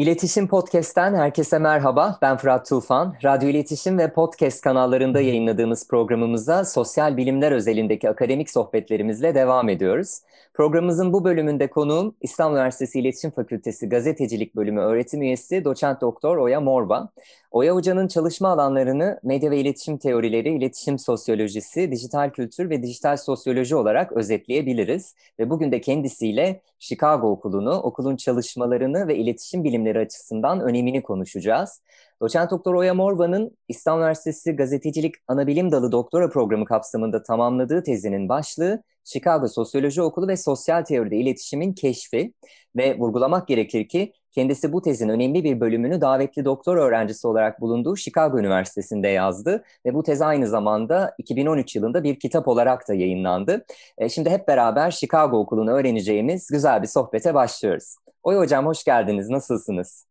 [0.00, 2.18] İletişim Podcast'ten herkese merhaba.
[2.22, 3.14] Ben Fırat Tufan.
[3.24, 10.20] Radyo İletişim ve Podcast kanallarında yayınladığımız programımıza sosyal bilimler özelindeki akademik sohbetlerimizle devam ediyoruz.
[10.54, 16.60] Programımızın bu bölümünde konuğum İstanbul Üniversitesi İletişim Fakültesi Gazetecilik Bölümü öğretim üyesi Doçent Doktor Oya
[16.60, 17.08] Morba.
[17.50, 23.76] Oya Hoca'nın çalışma alanlarını medya ve iletişim teorileri, iletişim sosyolojisi, dijital kültür ve dijital sosyoloji
[23.76, 25.14] olarak özetleyebiliriz.
[25.38, 31.82] Ve bugün de kendisiyle Chicago Okulu'nu, okulun çalışmalarını ve iletişim bilimleri açısından önemini konuşacağız.
[32.22, 38.82] Doçent Doktor Oya Morba'nın İstanbul Üniversitesi Gazetecilik Anabilim Dalı Doktora Programı kapsamında tamamladığı tezinin başlığı
[39.04, 42.32] Chicago Sosyoloji Okulu ve Sosyal Teoride İletişimin Keşfi
[42.76, 47.96] ve vurgulamak gerekir ki kendisi bu tezin önemli bir bölümünü davetli doktor öğrencisi olarak bulunduğu
[47.96, 53.64] Chicago Üniversitesi'nde yazdı ve bu tez aynı zamanda 2013 yılında bir kitap olarak da yayınlandı.
[53.98, 57.96] E, şimdi hep beraber Chicago Okulu'nu öğreneceğimiz güzel bir sohbete başlıyoruz.
[58.22, 59.28] Oy hocam hoş geldiniz.
[59.28, 60.06] Nasılsınız?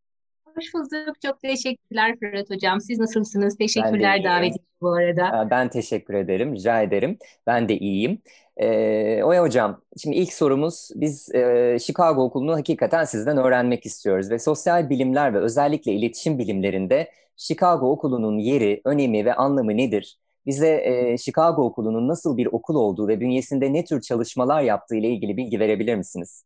[0.56, 1.22] Hoş bulduk.
[1.22, 2.82] Çok teşekkürler Fırat Hocam.
[2.82, 3.58] Siz nasılsınız?
[3.58, 5.48] Teşekkürler davet için bu arada.
[5.52, 6.56] Ben teşekkür ederim.
[6.56, 7.18] Rica ederim.
[7.48, 8.22] Ben de iyiyim.
[8.58, 14.40] Ee, Oya Hocam, şimdi ilk sorumuz biz e, Chicago Okulu'nu hakikaten sizden öğrenmek istiyoruz ve
[14.40, 20.20] sosyal bilimler ve özellikle iletişim bilimlerinde Chicago Okulu'nun yeri, önemi ve anlamı nedir?
[20.46, 25.10] Bize e, Chicago Okulu'nun nasıl bir okul olduğu ve bünyesinde ne tür çalışmalar yaptığı ile
[25.10, 26.44] ilgili bilgi verebilir misiniz?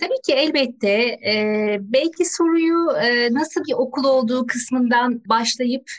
[0.00, 0.88] Tabii ki elbette.
[1.26, 5.90] E, belki soruyu e, nasıl bir okul olduğu kısmından başlayıp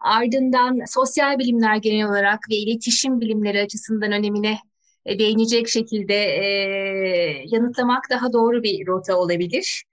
[0.00, 4.58] ardından sosyal bilimler genel olarak ve iletişim bilimleri açısından önemine
[5.06, 6.44] e, değinecek şekilde e,
[7.46, 9.84] yanıtlamak daha doğru bir rota olabilir.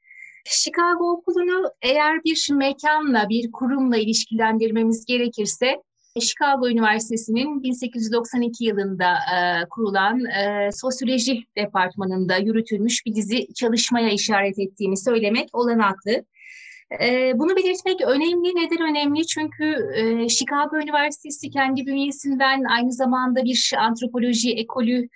[0.46, 5.82] Chicago Okulu'nu eğer bir mekanla, bir kurumla ilişkilendirmemiz gerekirse
[6.20, 14.98] Chicago Üniversitesi'nin 1892 yılında e, kurulan e, sosyoloji departmanında yürütülmüş bir dizi çalışmaya işaret ettiğini
[14.98, 16.24] söylemek olanaklı.
[17.02, 18.56] E, bunu belirtmek önemli.
[18.56, 19.28] Neden önemli?
[19.28, 25.08] Çünkü e, Chicago Üniversitesi kendi bünyesinden aynı zamanda bir antropoloji ekolü,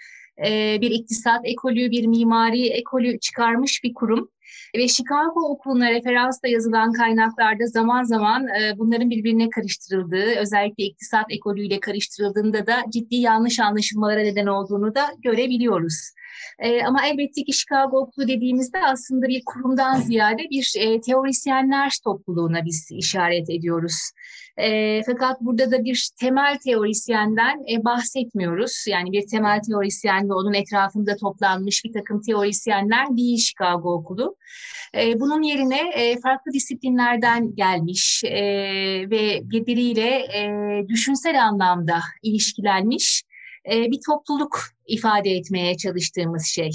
[0.45, 4.29] e, bir iktisat ekolü, bir mimari ekolü çıkarmış bir kurum.
[4.75, 11.79] Ve Chicago Okulu'na referansla yazılan kaynaklarda zaman zaman e, bunların birbirine karıştırıldığı, özellikle iktisat ekolüyle
[11.79, 16.11] karıştırıldığında da ciddi yanlış anlaşılmalara neden olduğunu da görebiliyoruz.
[16.59, 22.65] E, ama elbette ki Chicago Okulu dediğimizde aslında bir kurumdan ziyade bir e, teorisyenler topluluğuna
[22.65, 24.11] biz işaret ediyoruz.
[24.57, 28.85] E, fakat burada da bir temel teorisyenden e, bahsetmiyoruz.
[28.87, 34.35] Yani bir temel teorisyen ve onun etrafında toplanmış bir takım teorisyenler değil Chicago Okulu.
[34.97, 38.41] E, bunun yerine e, farklı disiplinlerden gelmiş e,
[39.09, 43.23] ve birbiriyle e, düşünsel anlamda ilişkilenmiş
[43.71, 46.71] e, bir topluluk ifade etmeye çalıştığımız şey.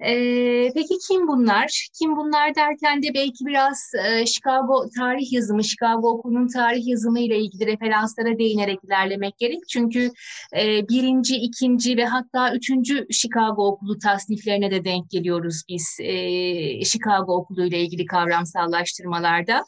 [0.00, 1.88] Ee, peki kim bunlar?
[1.98, 7.38] Kim bunlar derken de belki biraz e, Chicago tarih yazımı, Chicago okulunun tarih yazımı ile
[7.38, 9.60] ilgili referanslara değinerek ilerlemek gerek.
[9.68, 10.10] Çünkü
[10.56, 17.36] e, birinci, ikinci ve hatta üçüncü Chicago okulu tasniflerine de denk geliyoruz biz e, Chicago
[17.36, 19.64] okulu ile ilgili kavramsallaştırmalarda.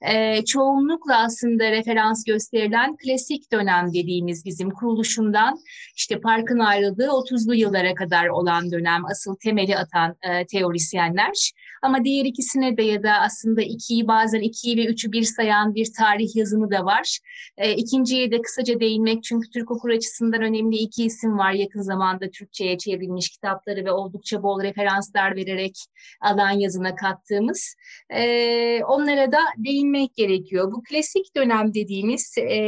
[0.00, 5.58] E, çoğunlukla aslında referans gösterilen klasik dönem dediğimiz bizim kuruluşundan
[5.96, 11.44] işte parkın ayrıldığı 30'lu yıllara kadar olan dönem asıl temeli atan e, teorisyenler.
[11.84, 15.92] Ama diğer ikisine de ya da aslında ikiyi bazen ikiyi ve üçü bir sayan bir
[15.98, 17.18] tarih yazımı da var.
[17.58, 22.30] E, ikinciye de kısaca değinmek çünkü Türk okur açısından önemli iki isim var yakın zamanda
[22.30, 25.76] Türkçe'ye çevrilmiş kitapları ve oldukça bol referanslar vererek
[26.20, 27.74] alan yazına kattığımız.
[28.10, 30.72] E, onlara da değinmek gerekiyor.
[30.72, 32.58] Bu klasik dönem dediğimiz e,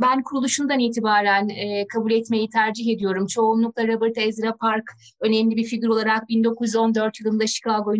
[0.00, 3.26] ben kuruluşundan itibaren e, kabul etmeyi tercih ediyorum.
[3.26, 4.84] Çoğunlukla Robert Ezra Park
[5.20, 7.94] önemli bir figür olarak 1914 yılında Chicago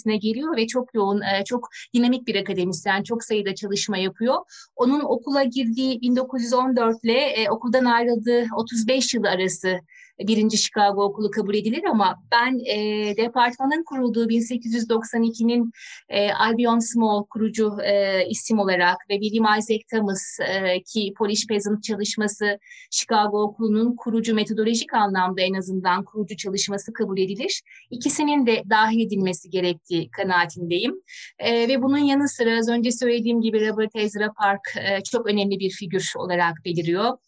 [0.00, 4.36] Üniversitesi'ne geliyor ve çok yoğun, e, çok dinamik bir akademisyen, çok sayıda çalışma yapıyor.
[4.76, 9.80] Onun okula girdiği 1914 ile e, okuldan ayrıldığı 35 yıl arası
[10.28, 12.76] birinci Chicago okulu kabul edilir ama ben e,
[13.16, 15.72] departmanın kurulduğu 1892'nin
[16.08, 21.82] e, Albion Small kurucu e, isim olarak ve William Isaac Thomas e, ki Polish Peasant
[21.82, 22.58] çalışması
[22.90, 27.62] Chicago okulunun kurucu metodolojik anlamda en azından kurucu çalışması kabul edilir.
[27.90, 30.94] İkisinin de dahil edilmesi gerektiği kanaatindeyim.
[31.38, 35.58] E, ve bunun yanı sıra az önce söylediğim gibi Robert Ezra Park e, çok önemli
[35.58, 37.18] bir figür olarak beliriyor.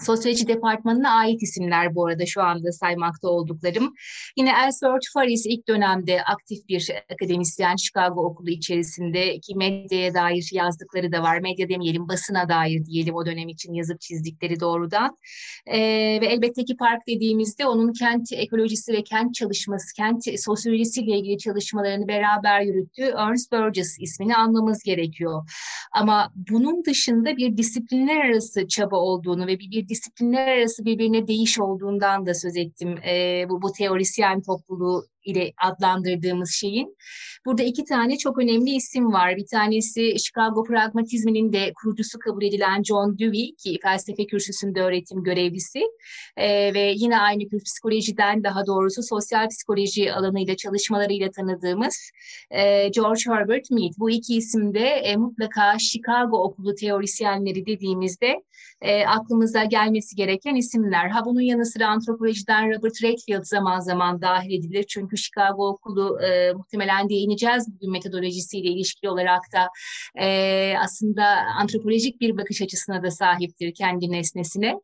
[0.00, 3.94] Sosyoloji departmanına ait isimler bu arada şu anda saymakta olduklarım.
[4.36, 11.12] Yine Ellsworth Faris ilk dönemde aktif bir akademisyen Chicago Okulu içerisinde ki medyaya dair yazdıkları
[11.12, 11.40] da var.
[11.40, 15.18] Medya demeyelim basına dair diyelim o dönem için yazıp çizdikleri doğrudan.
[15.66, 15.78] Ee,
[16.20, 22.08] ve elbette ki park dediğimizde onun kent ekolojisi ve kent çalışması, kent sosyolojisiyle ilgili çalışmalarını
[22.08, 25.50] beraber yürüttüğü Ernst Burgess ismini anlamamız gerekiyor.
[25.92, 31.58] Ama bunun dışında bir disiplinler arası çaba olduğunu ve bir, bir disiplinler arası birbirine değiş
[31.60, 32.98] olduğundan da söz ettim.
[32.98, 36.96] E, bu, bu teorisyen topluluğu ile adlandırdığımız şeyin.
[37.46, 39.36] Burada iki tane çok önemli isim var.
[39.36, 45.82] Bir tanesi Chicago pragmatizminin de kurucusu kabul edilen John Dewey ki felsefe kürsüsünde öğretim görevlisi
[46.36, 52.10] ee, ve yine aynı tür psikolojiden daha doğrusu sosyal psikoloji alanıyla çalışmalarıyla tanıdığımız
[52.50, 53.92] e, George Herbert Mead.
[53.98, 58.42] Bu iki isim de e, mutlaka Chicago okulu teorisyenleri dediğimizde
[58.80, 61.08] e, aklımıza gelmesi gereken isimler.
[61.08, 64.84] Ha bunun yanı sıra antropolojiden Robert Redfield zaman zaman dahil edilir.
[64.88, 69.68] Çünkü Chicago Okulu e, muhtemelen değineceğiz bugün metodolojisiyle ilişkili olarak da
[70.24, 71.24] e, aslında
[71.58, 74.74] antropolojik bir bakış açısına da sahiptir kendi nesnesine.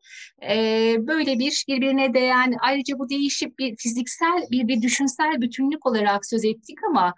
[0.49, 6.25] E, böyle bir birbirine değen ayrıca bu değişip bir fiziksel bir, bir düşünsel bütünlük olarak
[6.25, 7.13] söz ettik ama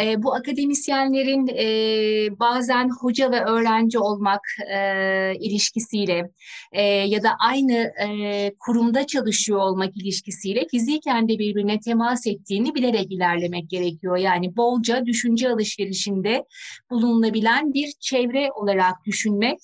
[0.00, 4.40] e, bu akademisyenlerin e, bazen hoca ve öğrenci olmak
[4.74, 6.30] e, ilişkisiyle
[6.72, 12.26] e, ya da aynı e, kurumda çalışıyor olmak ilişkisiyle fiziken de birbirine temas
[12.58, 14.16] ettiğini bilerek ilerlemek gerekiyor.
[14.16, 16.44] Yani bolca düşünce alışverişinde
[16.90, 19.58] bulunabilen bir çevre olarak düşünmek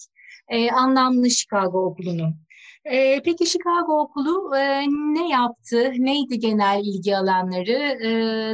[0.49, 2.35] e, anlamlı Chicago Okulu'nu.
[2.85, 5.93] E, peki Chicago Okulu e, ne yaptı?
[5.99, 8.05] Neydi genel ilgi alanları?
[8.07, 8.09] E,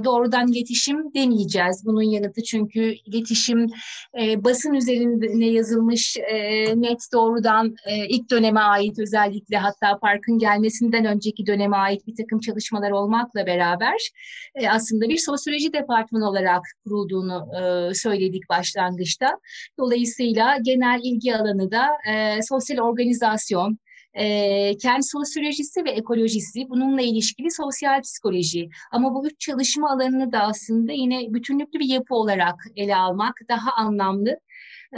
[0.05, 1.83] doğrudan iletişim demeyeceğiz.
[1.87, 3.67] Bunun yanıtı çünkü iletişim
[4.21, 11.05] e, basın üzerinde yazılmış e, net doğrudan e, ilk döneme ait özellikle hatta parkın gelmesinden
[11.05, 14.11] önceki döneme ait bir takım çalışmalar olmakla beraber
[14.55, 19.39] e, aslında bir sosyoloji departmanı olarak kurulduğunu e, söyledik başlangıçta.
[19.79, 23.79] Dolayısıyla genel ilgi alanı da e, sosyal organizasyon,
[24.15, 28.69] e, kent sosyolojisi ve ekolojisi, bununla ilişkili sosyal psikoloji.
[28.93, 33.73] Ama bu üç çalışma alanını da aslında yine bütünlüklü bir yapı olarak ele almak daha
[33.73, 34.41] anlamlı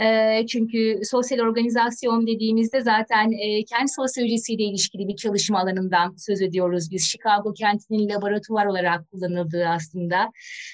[0.01, 6.91] e, çünkü sosyal organizasyon dediğimizde zaten e, kent sosyolojisiyle ilişkili bir çalışma alanından söz ediyoruz.
[6.91, 10.31] Biz Chicago kentinin laboratuvar olarak kullanıldığı aslında.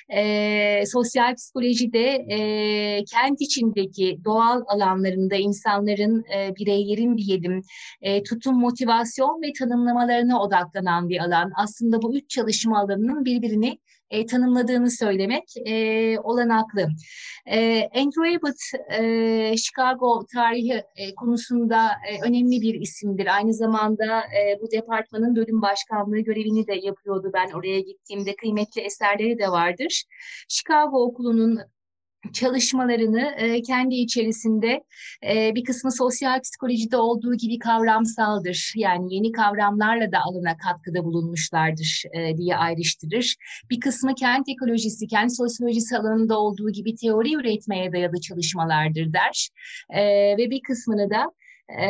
[0.09, 2.37] E, sosyal psikolojide e,
[3.05, 7.61] kent içindeki doğal alanlarında insanların, e, bireylerin diyelim
[8.01, 11.51] e, tutum, motivasyon ve tanımlamalarına odaklanan bir alan.
[11.55, 16.87] Aslında bu üç çalışma alanının birbirini e, tanımladığını söylemek e, olanaklı.
[17.45, 18.57] E, Andrew Abbott,
[18.99, 23.35] e, Chicago tarihi e, konusunda e, önemli bir isimdir.
[23.35, 27.31] Aynı zamanda e, bu departmanın bölüm başkanlığı görevini de yapıyordu.
[27.33, 30.03] Ben oraya gittiğimde kıymetli eserleri de vardır.
[30.49, 31.59] Chicago Okulu'nun
[32.33, 34.83] çalışmalarını e, kendi içerisinde
[35.27, 38.73] e, bir kısmı sosyal psikolojide olduğu gibi kavramsaldır.
[38.75, 43.35] Yani yeni kavramlarla da alana katkıda bulunmuşlardır e, diye ayrıştırır.
[43.69, 49.49] Bir kısmı kent ekolojisi, kent sosyolojisi alanında olduğu gibi teori üretmeye dayalı çalışmalardır der.
[49.89, 50.01] E,
[50.37, 51.31] ve bir kısmını da
[51.81, 51.85] e,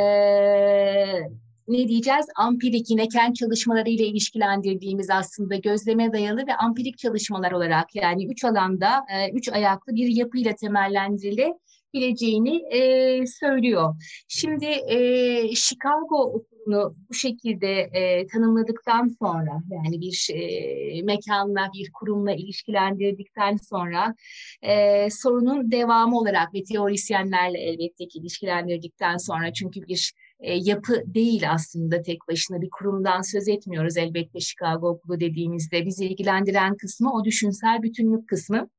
[1.70, 2.26] ne diyeceğiz?
[2.36, 8.46] Ampirik yine kent çalışmaları ile ilişkilendirdiğimiz aslında gözleme dayalı ve ampirik çalışmalar olarak yani üç
[8.46, 13.96] alanda e, üç ayaklı bir yapıyla temellendirilebileceğini e, söylüyor.
[14.28, 22.32] Şimdi e, Chicago okulunu bu şekilde e, tanımladıktan sonra yani bir e, mekanla bir kurumla
[22.32, 24.16] ilişkilendirdikten sonra
[24.62, 31.52] e, sorunun devamı olarak ve teorisyenlerle elbette ki ilişkilendirdikten sonra çünkü bir e, yapı değil
[31.52, 35.86] aslında tek başına bir kurumdan söz etmiyoruz elbette Chicago Okulu dediğimizde.
[35.86, 38.70] Bizi ilgilendiren kısmı o düşünsel bütünlük kısmı.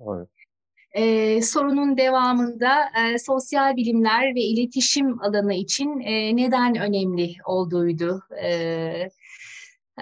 [0.00, 0.28] Evet.
[0.92, 8.22] Ee, sorunun devamında e, sosyal bilimler ve iletişim alanı için e, neden önemli olduğuydu.
[8.42, 9.10] E,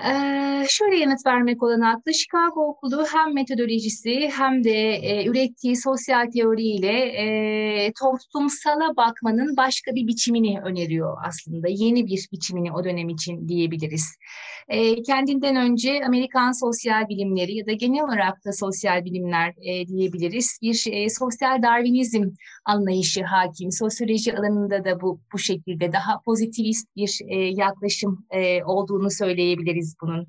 [0.04, 6.92] ee, şöyle yanıt vermek olanaklı, Chicago Okulu hem metodolojisi hem de e, ürettiği sosyal teoriyle
[6.92, 11.68] e, toplumsala bakmanın başka bir biçimini öneriyor aslında.
[11.68, 14.16] Yeni bir biçimini o dönem için diyebiliriz.
[14.68, 20.58] E, kendinden önce Amerikan sosyal bilimleri ya da genel olarak da sosyal bilimler e, diyebiliriz.
[20.62, 22.24] Bir e, sosyal Darwinizm
[22.64, 23.72] anlayışı hakim.
[23.72, 30.28] Sosyoloji alanında da bu bu şekilde daha pozitivist bir e, yaklaşım e, olduğunu söyleyebiliriz bunun.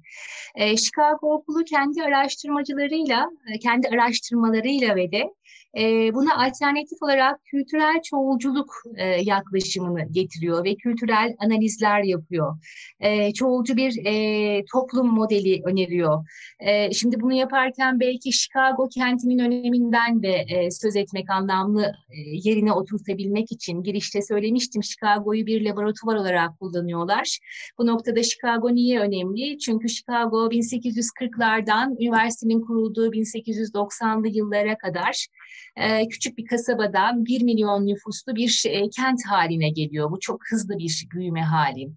[0.55, 3.29] E, Chicago Okulu kendi araştırmacılarıyla,
[3.61, 5.33] kendi araştırmalarıyla ve de
[5.77, 12.57] e, buna alternatif olarak kültürel çoğulculuk e, yaklaşımını getiriyor ve kültürel analizler yapıyor.
[12.99, 16.25] E, çoğulcu bir e, toplum modeli öneriyor.
[16.59, 22.73] E, şimdi bunu yaparken belki Chicago kentinin öneminden de e, söz etmek anlamlı e, yerine
[22.73, 27.39] oturtabilmek için girişte söylemiştim Chicago'yu bir laboratuvar olarak kullanıyorlar.
[27.77, 29.59] Bu noktada Chicago niye önemli?
[29.59, 35.27] Çünkü Chicago 1840'lardan üniversitenin kurulduğu 1890'lı yıllara kadar
[35.77, 40.11] e, küçük bir kasabadan 1 milyon nüfuslu bir e, kent haline geliyor.
[40.11, 41.89] Bu çok hızlı bir büyüme hali.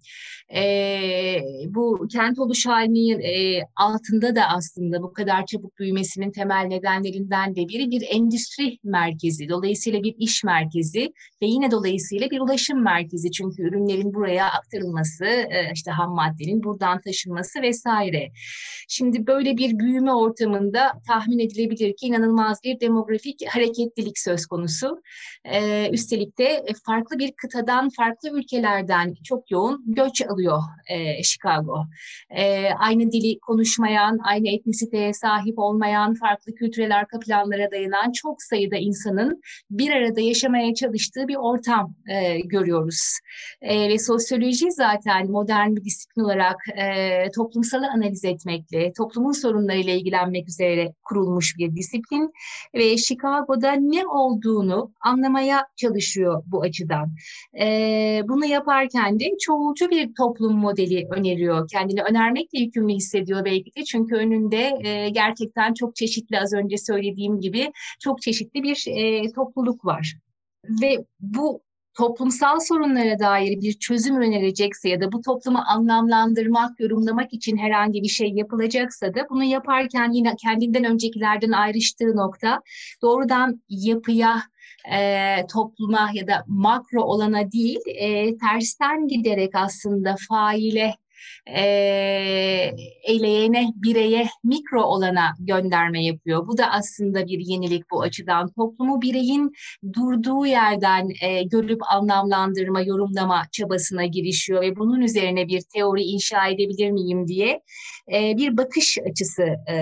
[0.55, 0.63] E,
[1.67, 7.67] bu kent oluş halinin e, altında da aslında bu kadar çabuk büyümesinin temel nedenlerinden de
[7.67, 9.49] biri bir endüstri merkezi.
[9.49, 13.31] Dolayısıyla bir iş merkezi ve yine dolayısıyla bir ulaşım merkezi.
[13.31, 18.31] Çünkü ürünlerin buraya aktarılması, e, işte ham maddenin buradan taşınması vesaire.
[18.87, 25.01] Şimdi böyle bir büyüme ortamında tahmin edilebilir ki inanılmaz bir demografik hareketlilik söz konusu.
[25.45, 31.85] Ee, üstelik de farklı bir kıtadan, farklı ülkelerden çok yoğun göç alıyor e, Chicago.
[32.29, 38.75] E, aynı dili konuşmayan, aynı etnisiteye sahip olmayan, farklı kültürel arka planlara dayanan çok sayıda
[38.75, 43.19] insanın bir arada yaşamaya çalıştığı bir ortam e, görüyoruz.
[43.61, 48.23] E, ve sosyoloji zaten modern bir disiplin olarak e, toplumsalı analiz
[48.73, 52.33] etmekle, toplumun sorunlarıyla ilgilenmek üzere kurulmuş bir disiplin
[52.75, 57.15] ve Chicago'da ne olduğunu anlamaya çalışıyor bu açıdan.
[57.59, 61.67] E, bunu yaparken de çoğulcu bir toplum modeli öneriyor.
[61.67, 67.39] Kendini önermekle yükümlü hissediyor belki de çünkü önünde e, gerçekten çok çeşitli az önce söylediğim
[67.39, 70.15] gibi çok çeşitli bir e, topluluk var.
[70.81, 71.61] Ve bu
[71.93, 78.07] toplumsal sorunlara dair bir çözüm önerecekse ya da bu toplumu anlamlandırmak, yorumlamak için herhangi bir
[78.07, 82.61] şey yapılacaksa da bunu yaparken yine kendinden öncekilerden ayrıştığı nokta
[83.01, 84.43] doğrudan yapıya,
[84.93, 90.95] e, topluma ya da makro olana değil, e, tersten giderek aslında faile
[91.47, 91.61] e,
[93.03, 96.47] eleyene, bireye, mikro olana gönderme yapıyor.
[96.47, 98.51] Bu da aslında bir yenilik bu açıdan.
[98.51, 99.51] Toplumu bireyin
[99.93, 106.91] durduğu yerden e, görüp anlamlandırma, yorumlama çabasına girişiyor ve bunun üzerine bir teori inşa edebilir
[106.91, 107.61] miyim diye
[108.13, 109.75] e, bir bakış açısı e,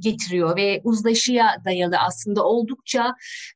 [0.00, 3.14] getiriyor ve uzlaşıya dayalı aslında oldukça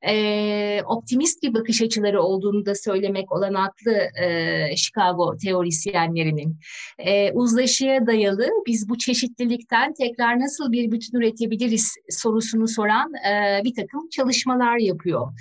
[0.08, 6.56] e, optimist bir bakış açıları olduğunu da söylemek olanaklı e, Chicago teorisyenlerinin.
[6.98, 13.74] E, uzlaşıya dayalı biz bu çeşitlilikten tekrar nasıl bir bütün üretebiliriz sorusunu soran e, bir
[13.74, 15.32] takım çalışmalar yapıyor.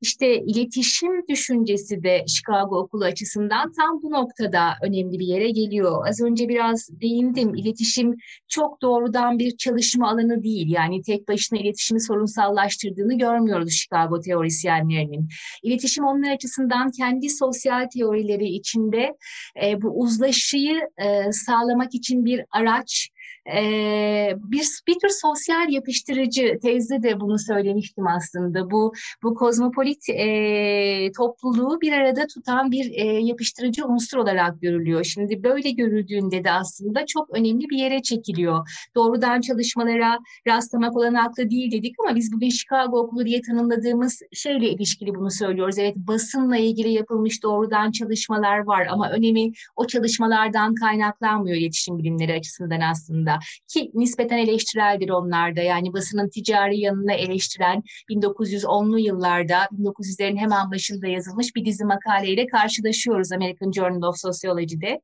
[0.00, 6.08] İşte iletişim düşüncesi de Chicago Okulu açısından tam bu noktada önemli bir yere geliyor.
[6.08, 7.54] Az önce biraz değindim.
[7.54, 8.16] İletişim
[8.48, 10.66] çok doğrudan bir çalışma alanı değil.
[10.70, 15.28] Yani tek başına iletişimi sorunsallaştırdığını görmüyoruz Chicago teorisyenlerinin.
[15.62, 19.16] İletişim onlar açısından kendi sosyal teorileri içinde
[19.62, 23.10] e, bu uzlaşıyı e, sağlamak için bir araç,
[23.46, 28.70] e, bir, bir tür sosyal yapıştırıcı tezde de bunu söylemiştim aslında.
[28.70, 35.04] Bu bu kozmopolit e, topluluğu bir arada tutan bir e, yapıştırıcı unsur olarak görülüyor.
[35.04, 38.88] Şimdi böyle görüldüğünde de aslında çok önemli bir yere çekiliyor.
[38.94, 45.14] Doğrudan çalışmalara rastlamak olanaklı değil dedik ama biz bugün Chicago Okulu diye tanımladığımız şeyle ilişkili
[45.14, 45.78] bunu söylüyoruz.
[45.78, 52.80] Evet basınla ilgili yapılmış doğrudan çalışmalar var ama önemi o çalışmalardan kaynaklanmıyor iletişim bilimleri açısından
[52.80, 53.33] aslında
[53.68, 61.56] ki nispeten eleştireldir onlarda yani basının ticari yanını eleştiren 1910'lu yıllarda 1900'lerin hemen başında yazılmış
[61.56, 65.00] bir dizi makaleyle karşılaşıyoruz American Journal of Sociology'de.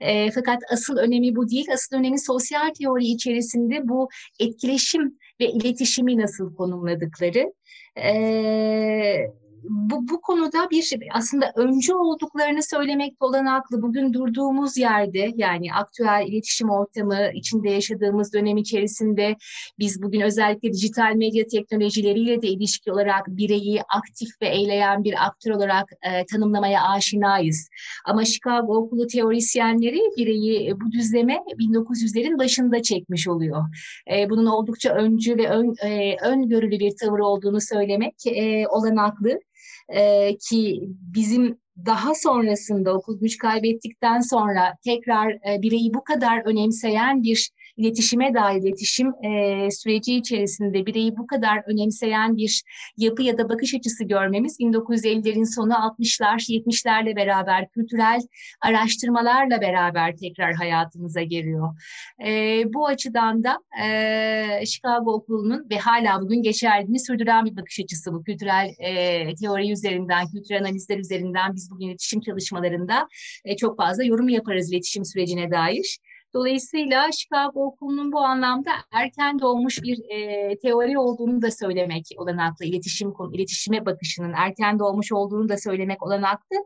[0.00, 1.66] E, fakat asıl önemi bu değil.
[1.72, 4.08] Asıl önemi sosyal teori içerisinde bu
[4.40, 7.52] etkileşim ve iletişimi nasıl konumladıkları.
[7.96, 9.32] Eee
[9.68, 13.82] bu, bu konuda bir şey, aslında öncü olduklarını söylemek olanaklı.
[13.82, 19.36] Bugün durduğumuz yerde yani aktüel iletişim ortamı içinde yaşadığımız dönem içerisinde
[19.78, 25.50] biz bugün özellikle dijital medya teknolojileriyle de ilişki olarak bireyi aktif ve eyleyen bir aktör
[25.50, 27.68] olarak e, tanımlamaya aşinayız.
[28.04, 33.64] Ama Chicago Okulu teorisyenleri bireyi bu düzleme 1900'lerin başında çekmiş oluyor.
[34.12, 39.40] E, bunun oldukça öncü ve ön, e, öngörülü bir tavır olduğunu söylemek e, olanaklı
[39.88, 47.22] e, ki bizim daha sonrasında okul güç kaybettikten sonra tekrar e, bireyi bu kadar önemseyen
[47.22, 52.62] bir iletişime dair iletişim e, süreci içerisinde bireyi bu kadar önemseyen bir
[52.96, 58.20] yapı ya da bakış açısı görmemiz 1950'lerin sonu 60'lar 70'lerle beraber kültürel
[58.60, 61.68] araştırmalarla beraber tekrar hayatımıza geliyor.
[62.26, 68.12] E, bu açıdan da e, Chicago Okulu'nun ve hala bugün geçerliliğini sürdüren bir bakış açısı
[68.12, 73.08] bu kültürel e, teori üzerinden, kültürel analizler üzerinden biz bugün iletişim çalışmalarında
[73.44, 75.98] e, çok fazla yorum yaparız iletişim sürecine dair.
[76.36, 83.12] Dolayısıyla Chicago Okulu'nun bu anlamda erken doğmuş bir e, teori olduğunu da söylemek olanaklı, iletişim
[83.12, 86.56] konu, iletişime bakışının erken doğmuş olduğunu da söylemek olanaklı.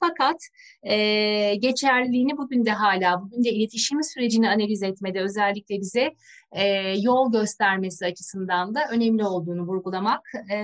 [0.00, 0.36] Fakat
[0.82, 6.14] e, geçerliliğini bugün de hala, bugün de iletişim sürecini analiz etmede özellikle bize
[6.52, 6.64] e,
[6.98, 10.20] yol göstermesi açısından da önemli olduğunu vurgulamak
[10.52, 10.56] e,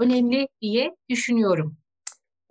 [0.00, 1.76] önemli diye düşünüyorum.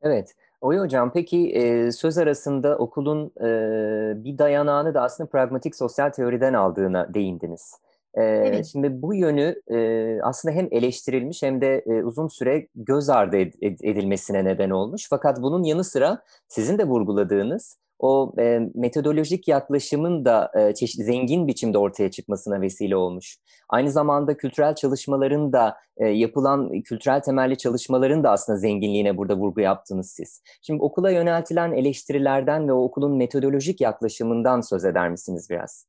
[0.02, 0.34] Evet.
[0.64, 6.54] Oy hocam peki e, söz arasında okulun e, bir dayanağını da aslında pragmatik sosyal teoriden
[6.54, 7.76] aldığına değindiniz.
[8.14, 8.66] E, evet.
[8.66, 13.88] Şimdi bu yönü e, aslında hem eleştirilmiş hem de e, uzun süre göz ardı ed-
[13.90, 15.08] edilmesine neden olmuş.
[15.10, 21.48] Fakat bunun yanı sıra sizin de vurguladığınız o e, metodolojik yaklaşımın da e, çeşitli zengin
[21.48, 23.38] biçimde ortaya çıkmasına vesile olmuş.
[23.70, 29.62] Aynı zamanda kültürel çalışmaların da e, yapılan kültürel temelli çalışmaların da aslında zenginliğine burada vurgu
[29.62, 30.42] yaptınız siz.
[30.62, 35.88] Şimdi okula yöneltilen eleştirilerden ve o okulun metodolojik yaklaşımından söz eder misiniz biraz?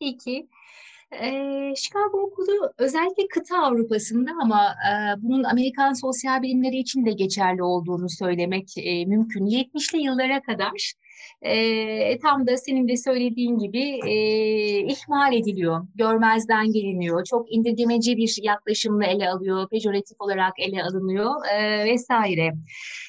[0.00, 0.48] Peki.
[1.12, 1.28] E,
[1.76, 8.08] Chicago Okulu özellikle kıta Avrupa'sında ama e, bunun Amerikan sosyal bilimleri için de geçerli olduğunu
[8.08, 9.46] söylemek e, mümkün.
[9.46, 10.92] 70'li yıllara kadar
[11.42, 14.14] e, tam da senin de söylediğin gibi e,
[14.80, 21.84] ihmal ediliyor, görmezden geliniyor, çok indirgemeci bir yaklaşımla ele alıyor, pejoratif olarak ele alınıyor e,
[21.84, 22.54] vesaire.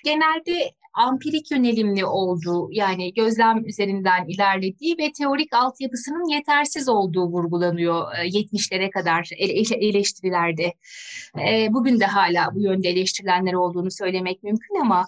[0.05, 8.89] Genelde ampirik yönelimli olduğu yani gözlem üzerinden ilerlediği ve teorik altyapısının yetersiz olduğu vurgulanıyor 70'lere
[8.89, 9.29] kadar
[9.79, 10.73] eleştirilerde.
[11.69, 15.05] Bugün de hala bu yönde eleştirilenler olduğunu söylemek mümkün ama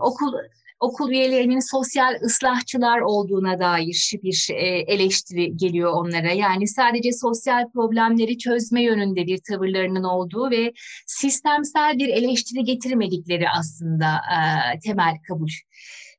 [0.00, 0.32] okul
[0.80, 6.32] okul üyelerinin sosyal ıslahçılar olduğuna dair bir e, eleştiri geliyor onlara.
[6.32, 10.72] Yani sadece sosyal problemleri çözme yönünde bir tavırlarının olduğu ve
[11.06, 14.20] sistemsel bir eleştiri getirmedikleri aslında
[14.84, 15.50] temel kabul.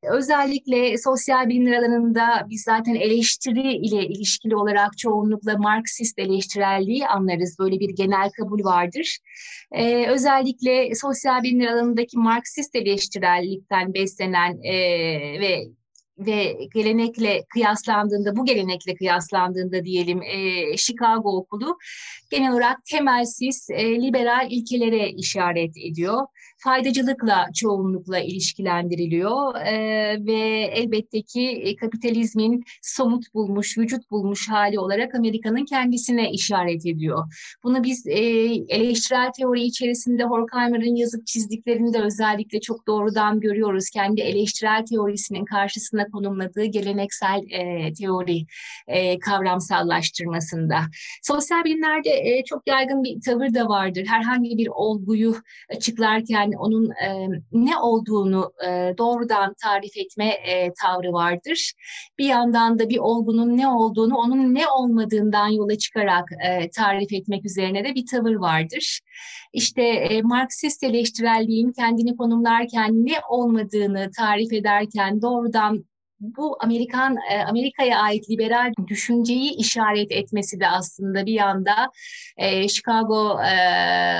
[0.03, 7.59] Özellikle sosyal bilimler alanında biz zaten eleştiri ile ilişkili olarak çoğunlukla Marksist eleştirelliği anlarız.
[7.59, 9.17] Böyle bir genel kabul vardır.
[9.71, 14.73] Ee, özellikle sosyal bilimler alanındaki Marksist eleştirellikten beslenen e,
[15.39, 15.67] ve
[16.17, 21.77] ve gelenekle kıyaslandığında, bu gelenekle kıyaslandığında diyelim e, Chicago okulu
[22.31, 26.27] genel olarak temelsiz e, liberal ilkelere işaret ediyor
[26.63, 29.75] faydacılıkla çoğunlukla ilişkilendiriliyor e,
[30.25, 30.39] ve
[30.73, 37.33] elbette ki e, kapitalizmin somut bulmuş, vücut bulmuş hali olarak Amerika'nın kendisine işaret ediyor.
[37.63, 38.19] Bunu biz e,
[38.69, 43.89] eleştirel teori içerisinde Horkheimer'ın yazıp çizdiklerini de özellikle çok doğrudan görüyoruz.
[43.89, 48.45] Kendi eleştirel teorisinin karşısına konumladığı geleneksel e, teori
[48.87, 50.79] e, kavramsallaştırmasında.
[51.23, 54.05] Sosyal bilimlerde e, çok yaygın bir tavır da vardır.
[54.07, 55.35] Herhangi bir olguyu
[55.69, 61.73] açıklarken yani onun e, ne olduğunu e, doğrudan tarif etme e, tavrı vardır.
[62.19, 67.45] Bir yandan da bir olgunun ne olduğunu onun ne olmadığından yola çıkarak e, tarif etmek
[67.45, 68.99] üzerine de bir tavır vardır.
[69.53, 75.85] İşte e, Marksist eleştirelliğin kendini konumlarken ne olmadığını tarif ederken doğrudan
[76.21, 81.91] bu Amerikan e, Amerika'ya ait liberal düşünceyi işaret etmesi de aslında bir yanda
[82.37, 83.53] e, Chicago e,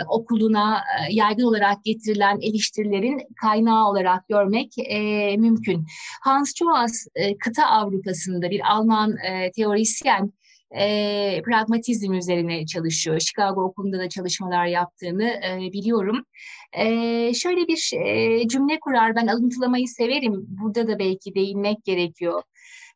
[0.10, 5.00] okuluna e, yaygın olarak getirilen eleştirilerin kaynağı olarak görmek e,
[5.38, 5.86] mümkün.
[6.22, 10.34] Hans Joas e, kıta Avrupa'sında bir Alman e, teorisyen
[10.78, 13.20] e, pragmatizm üzerine çalışıyor.
[13.20, 16.26] Chicago Okulu'nda da çalışmalar yaptığını e, biliyorum.
[16.74, 16.86] E,
[17.34, 20.46] şöyle bir e, cümle kurar, ben alıntılamayı severim.
[20.48, 22.42] Burada da belki değinmek gerekiyor.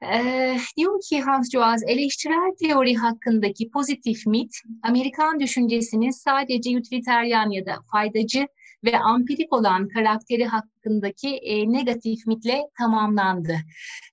[0.03, 4.51] Ee, diyor ki Hans Joas, eleştirel teori hakkındaki pozitif mit,
[4.83, 8.47] Amerikan düşüncesinin sadece utilitarian ya da faydacı
[8.83, 10.45] ve ampirik olan karakteri
[10.85, 13.55] hakkındaki e, negatif mitle tamamlandı.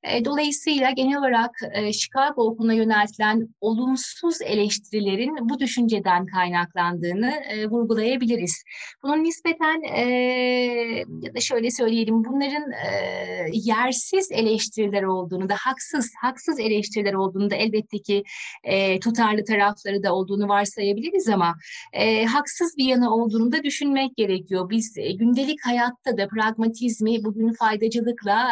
[0.02, 8.64] E, dolayısıyla genel olarak e, Chicago okuluna yöneltilen olumsuz eleştirilerin bu düşünceden kaynaklandığını e, vurgulayabiliriz.
[9.02, 10.02] Bunun nispeten e,
[11.22, 12.88] ya da şöyle söyleyelim bunların e,
[13.52, 18.24] yersiz eleştiriler olduğunu da haksız haksız eleştiriler olduğunu da elbette ki
[18.64, 21.54] e, tutarlı tarafları da olduğunu varsayabiliriz ama
[21.92, 24.70] e, haksız bir yanı olduğunu da düşünmek gerekiyor.
[24.70, 28.48] Biz e, gündelik hayatta da pragmatik pragmatizmi bugün faydacılıkla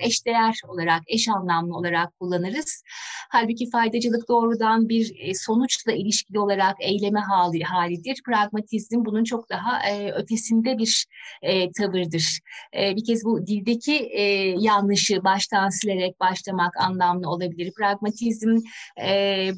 [0.00, 2.82] eşdeğer olarak, eş anlamlı olarak kullanırız.
[3.30, 8.22] Halbuki faydacılık doğrudan bir e, sonuçla ilişkili olarak eyleme hali, halidir.
[8.26, 11.06] Pragmatizm bunun çok daha e, ötesinde bir
[11.42, 12.40] e, tavırdır.
[12.74, 14.10] Bir kez bu dildeki
[14.58, 17.72] yanlışı baştan silerek başlamak anlamlı olabilir.
[17.78, 18.56] Pragmatizm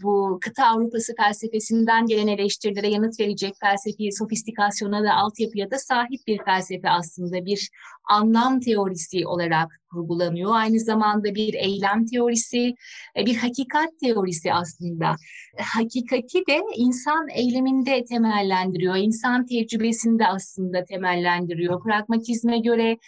[0.03, 6.45] bu kıta Avrupası felsefesinden gelen eleştirilere yanıt verecek felsefi sofistikasyona ve altyapıya da sahip bir
[6.45, 7.71] felsefe aslında bir
[8.07, 10.55] anlam teorisi olarak kurgulanıyor.
[10.55, 12.75] Aynı zamanda bir eylem teorisi,
[13.19, 15.17] e, bir hakikat teorisi aslında.
[15.59, 21.83] Hakikati de insan eyleminde temellendiriyor, insan tecrübesinde aslında temellendiriyor.
[21.83, 22.99] Pragmatizme göre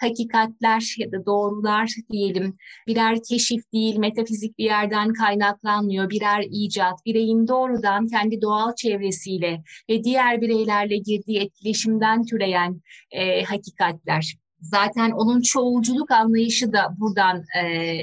[0.00, 7.48] hakikatler ya da doğrular diyelim birer keşif değil, metafizik bir yerden kaynaklanmıyor, birer icat, bireyin
[7.48, 14.45] doğrudan kendi doğal çevresiyle ve diğer bireylerle girdiği etkileşimden türeyen e, hakikatler.
[14.70, 17.96] Zaten onun çoğulculuk anlayışı da buradan e,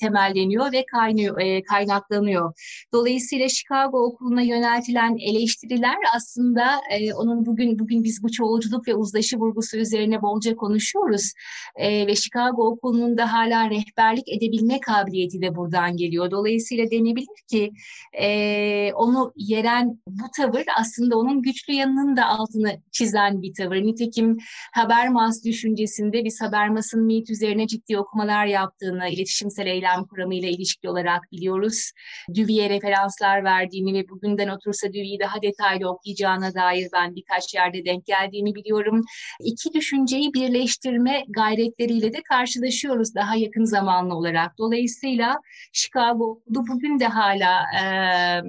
[0.00, 2.52] temelleniyor ve kaynıyor, e, kaynaklanıyor.
[2.92, 9.36] Dolayısıyla Chicago Okulu'na yöneltilen eleştiriler aslında e, onun bugün bugün biz bu çoğulculuk ve uzlaşı
[9.36, 11.32] vurgusu üzerine bolca konuşuyoruz.
[11.76, 16.30] E, ve Chicago Okulu'nun da hala rehberlik edebilme kabiliyeti de buradan geliyor.
[16.30, 17.72] Dolayısıyla denebilir ki
[18.20, 23.76] e, onu yeren bu tavır aslında onun güçlü yanının da altını çizen bir tavır.
[23.76, 24.38] Nitekim
[24.72, 31.32] Habermas düşüncesi öncesinde biz Habermas'ın MIT üzerine ciddi okumalar yaptığını, iletişimsel eylem kuramıyla ilişkili olarak
[31.32, 31.92] biliyoruz.
[32.28, 38.06] Dewey'e referanslar verdiğini ve bugünden otursa Dewey'i daha detaylı okuyacağına dair ben birkaç yerde denk
[38.06, 39.04] geldiğini biliyorum.
[39.40, 44.58] İki düşünceyi birleştirme gayretleriyle de karşılaşıyoruz daha yakın zamanlı olarak.
[44.58, 45.40] Dolayısıyla
[45.72, 47.82] Chicago Okulu bugün de hala e,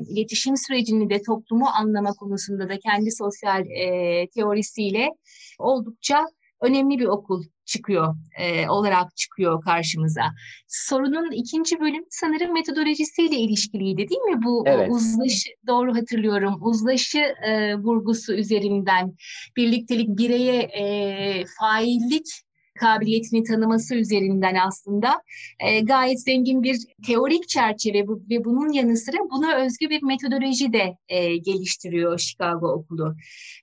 [0.10, 5.10] iletişim sürecini de toplumu anlama konusunda da kendi sosyal e, teorisiyle
[5.60, 6.26] oldukça
[6.62, 10.21] önemli bir okul çıkıyor e, olarak çıkıyor karşımıza.
[10.67, 14.43] Sorunun ikinci bölüm sanırım metodolojisiyle ilişkiliydi değil mi?
[14.43, 14.89] Bu evet.
[14.91, 16.58] uzlaşı doğru hatırlıyorum.
[16.62, 19.15] Uzlaşı e, vurgusu üzerinden
[19.58, 22.26] birliktelik bireye e, faillik
[22.82, 25.22] kabiliyetini tanıması üzerinden aslında
[25.60, 30.74] e, gayet zengin bir teorik çerçeve bu, ve bunun yanı sıra buna özgü bir metodoloji
[30.74, 33.15] de e, geliştiriyor Chicago Okulu.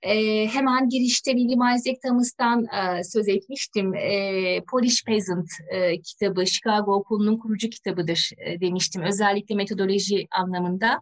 [0.03, 3.95] E, hemen girişte William Isaac Thomas'tan e, söz etmiştim.
[3.95, 9.03] E, Polish Peasant e, kitabı Chicago Okulu'nun kurucu kitabıdır e, demiştim.
[9.03, 11.01] Özellikle metodoloji anlamında.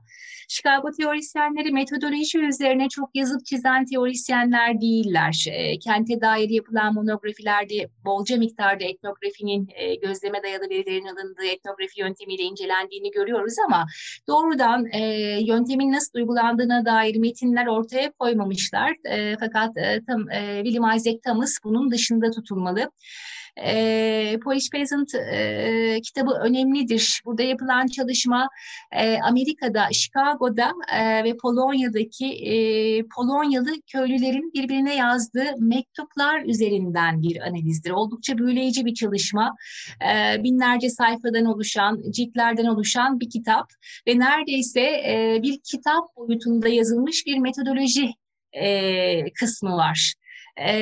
[0.49, 5.45] Chicago teorisyenleri metodoloji üzerine çok yazıp çizen teorisyenler değiller.
[5.51, 12.43] E, kente dair yapılan monografilerde bolca miktarda etnografinin e, gözleme dayalı verilerin alındığı etnografi yöntemiyle
[12.43, 13.87] incelendiğini görüyoruz ama
[14.29, 15.01] doğrudan e,
[15.41, 18.95] yöntemin nasıl uygulandığına dair metinler ortaya koymamışlar.
[19.05, 22.91] E, fakat e, tam, e, William Isaac Thomas bunun dışında tutulmalı.
[23.65, 27.23] E, Polish Peasant e, kitabı önemlidir.
[27.25, 28.49] Burada yapılan çalışma
[28.93, 32.55] e, Amerika'da, Chicago'da e, ve Polonya'daki e,
[33.17, 37.91] Polonyalı köylülerin birbirine yazdığı mektuplar üzerinden bir analizdir.
[37.91, 39.57] Oldukça büyüleyici bir çalışma.
[40.03, 43.67] E, binlerce sayfadan oluşan, ciltlerden oluşan bir kitap
[44.09, 48.11] ve neredeyse e, bir kitap boyutunda yazılmış bir metodoloji
[48.53, 50.15] e, kısmı var
[50.57, 50.73] e,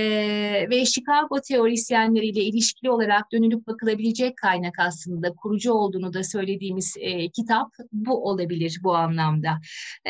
[0.70, 7.68] ve Chicago teorisyenleriyle ilişkili olarak dönülüp bakılabilecek kaynak aslında kurucu olduğunu da söylediğimiz e, kitap
[7.92, 9.50] bu olabilir bu anlamda.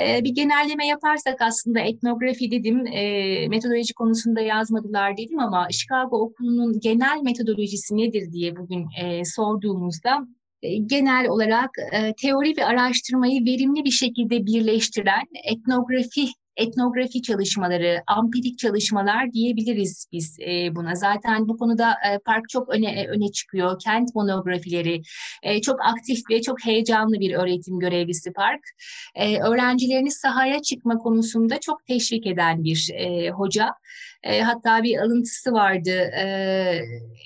[0.01, 6.81] E, bir genelleme yaparsak aslında etnografi dedim, e, metodoloji konusunda yazmadılar dedim ama Chicago Okulu'nun
[6.81, 10.27] genel metodolojisi nedir diye bugün e, sorduğumuzda
[10.87, 19.33] genel olarak e, teori ve araştırmayı verimli bir şekilde birleştiren etnografi etnografi çalışmaları, ampirik çalışmalar
[19.33, 20.95] diyebiliriz biz e, buna.
[20.95, 23.79] Zaten bu konuda e, park çok öne e, öne çıkıyor.
[23.79, 25.03] Kent monografileri
[25.43, 28.61] e, çok aktif ve çok heyecanlı bir öğretim görevlisi park.
[29.15, 33.69] E, öğrencilerini sahaya çıkma konusunda çok teşvik eden bir e, hoca.
[34.25, 35.91] E, hatta bir alıntısı vardı.
[35.91, 36.25] E,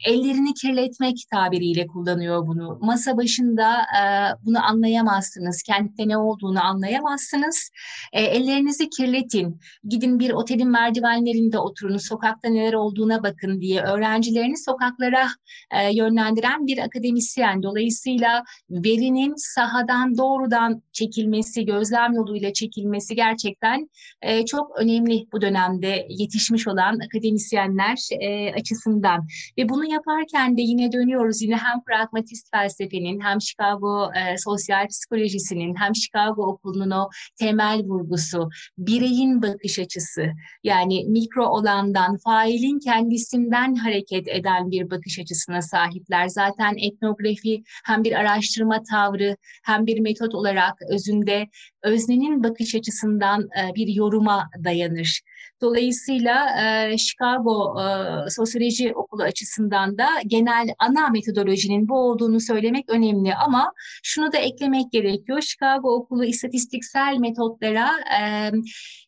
[0.06, 2.78] ellerini kirletmek tabiriyle kullanıyor bunu.
[2.82, 4.02] Masa başında e,
[4.44, 5.62] bunu anlayamazsınız.
[5.62, 7.70] Kentte ne olduğunu anlayamazsınız.
[8.12, 9.60] E, ellerinizi kirletin.
[9.88, 11.96] Gidin bir otelin merdivenlerinde oturun.
[11.96, 15.28] Sokakta neler olduğuna bakın diye öğrencilerini sokaklara
[15.70, 17.62] e, yönlendiren bir akademisyen.
[17.62, 23.90] Dolayısıyla verinin sahadan doğrudan çekilmesi, gözlem yoluyla çekilmesi gerçekten
[24.22, 29.26] e, çok önemli bu dönemde yetişmiş olan olan akademisyenler e, açısından
[29.58, 35.74] ve bunu yaparken de yine dönüyoruz yine hem pragmatist felsefenin hem Chicago e, sosyal psikolojisinin
[35.76, 38.48] hem Chicago okulunun o temel vurgusu
[38.78, 40.32] bireyi bireyin bakış açısı
[40.64, 46.28] yani mikro olandan, failin kendisinden hareket eden bir bakış açısına sahipler.
[46.28, 51.46] Zaten etnografi hem bir araştırma tavrı hem bir metot olarak özünde
[51.82, 55.22] öznenin bakış açısından e, bir yoruma dayanır.
[55.60, 63.34] Dolayısıyla e, Chicago e, Sosyoloji Okulu açısından da genel ana metodolojinin bu olduğunu söylemek önemli
[63.34, 65.40] ama şunu da eklemek gerekiyor.
[65.40, 68.52] Chicago Okulu istatistiksel metotlara e,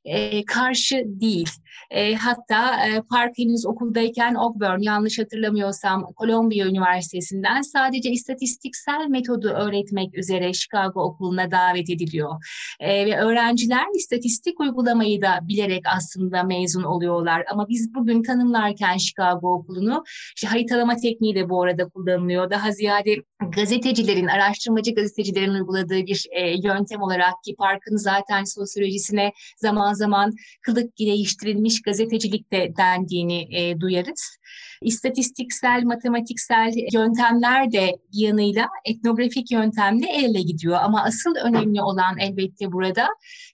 [0.05, 1.49] e, karşı değil.
[1.91, 10.19] E, hatta e, Park henüz okuldayken Auburn yanlış hatırlamıyorsam Columbia Üniversitesi'nden sadece istatistiksel metodu öğretmek
[10.19, 12.45] üzere Chicago Okulu'na davet ediliyor.
[12.81, 17.45] E, ve öğrenciler istatistik uygulamayı da bilerek aslında mezun oluyorlar.
[17.53, 20.05] Ama biz bugün tanımlarken Chicago Okulu'nu
[20.37, 22.51] işte haritalama tekniği de bu arada kullanılıyor.
[22.51, 23.17] Daha ziyade
[23.49, 30.99] gazetecilerin, araştırmacı gazetecilerin uyguladığı bir e, yöntem olarak ki Park'ın zaten sosyolojisine zaman zaman kılık
[30.99, 34.40] değiştirilmiş gazetecilik de dendiğini e, duyarız.
[34.83, 40.79] İstatistiksel, matematiksel yöntemler de bir yanıyla etnografik yöntemle el ele gidiyor.
[40.83, 43.09] Ama asıl önemli olan elbette burada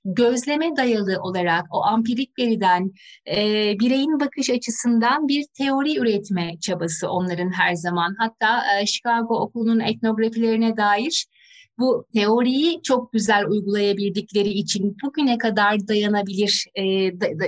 [0.04, 2.90] gözleme dayalı olarak o ampirik veriden
[3.30, 3.36] e,
[3.80, 8.14] bireyin bakış açısından bir teori üretme çabası onların her zaman.
[8.18, 11.26] Hatta e, Chicago Okulu'nun etnografilerine dair
[11.78, 16.84] bu teoriyi çok güzel uygulayabildikleri için bugüne kadar dayanabilir, e,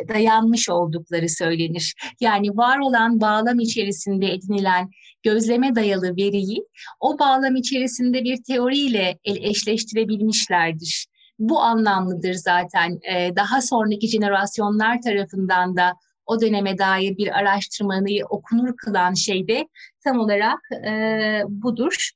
[0.08, 1.94] dayanmış oldukları söylenir.
[2.20, 4.90] Yani var olan bağlam içerisinde edinilen
[5.22, 6.66] gözleme dayalı veriyi
[7.00, 11.06] o bağlam içerisinde bir teoriyle eşleştirebilmişlerdir.
[11.38, 12.98] Bu anlamlıdır zaten.
[13.14, 15.92] E, daha sonraki jenerasyonlar tarafından da
[16.26, 19.68] o döneme dair bir araştırmayı okunur kılan şey de
[20.04, 20.92] tam olarak e,
[21.48, 22.10] budur.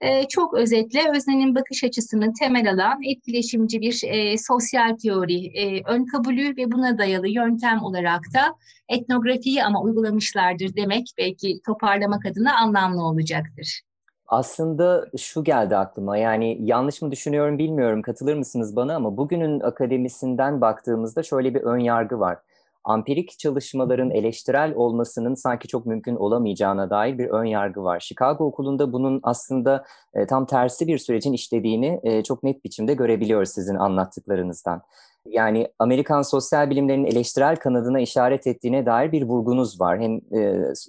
[0.00, 6.04] E, çok özetle öznenin bakış açısını temel alan etkileşimci bir e, sosyal teori, e, ön
[6.06, 8.54] kabulü ve buna dayalı yöntem olarak da
[8.88, 13.80] etnografiyi ama uygulamışlardır demek belki toparlamak adına anlamlı olacaktır.
[14.26, 20.60] Aslında şu geldi aklıma yani yanlış mı düşünüyorum bilmiyorum katılır mısınız bana ama bugünün akademisinden
[20.60, 22.38] baktığımızda şöyle bir ön yargı var
[22.88, 28.00] ampirik çalışmaların eleştirel olmasının sanki çok mümkün olamayacağına dair bir ön yargı var.
[28.00, 33.48] Chicago Okulu'nda bunun aslında e, tam tersi bir sürecin işlediğini e, çok net biçimde görebiliyoruz
[33.48, 34.82] sizin anlattıklarınızdan.
[35.30, 40.00] Yani Amerikan sosyal bilimlerinin eleştirel kanadına işaret ettiğine dair bir vurgunuz var.
[40.00, 40.40] Hem e,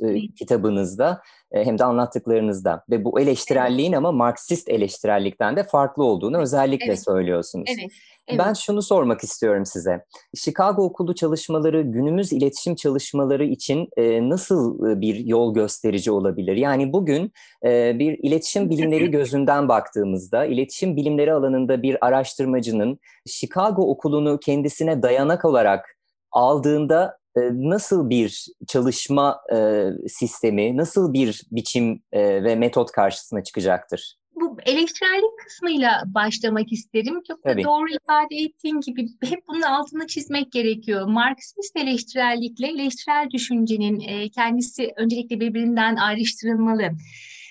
[0.01, 1.21] e, kitabınızda
[1.51, 2.83] e, hem de anlattıklarınızda.
[2.89, 7.03] Ve bu eleştirelliğin ama Marksist eleştirellikten de farklı olduğunu özellikle evet.
[7.03, 7.69] söylüyorsunuz.
[7.79, 7.91] Evet.
[8.29, 8.39] Evet.
[8.39, 10.05] Ben şunu sormak istiyorum size.
[10.35, 16.57] Chicago Okulu çalışmaları günümüz iletişim çalışmaları için e, nasıl e, bir yol gösterici olabilir?
[16.57, 17.31] Yani bugün
[17.65, 25.45] e, bir iletişim bilimleri gözünden baktığımızda, iletişim bilimleri alanında bir araştırmacının Chicago Okulu'nu kendisine dayanak
[25.45, 25.85] olarak
[26.31, 34.19] aldığında e, nasıl bir çalışma e, sistemi, nasıl bir biçim e, ve metot karşısına çıkacaktır?
[34.39, 37.21] bu eleştirellik kısmıyla başlamak isterim.
[37.27, 41.07] Çok da doğru ifade ettiğin gibi hep bunun altını çizmek gerekiyor.
[41.07, 46.91] Marksist eleştirellikle eleştirel düşüncenin e, kendisi öncelikle birbirinden ayrıştırılmalı.